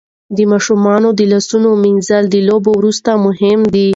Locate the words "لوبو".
2.47-2.71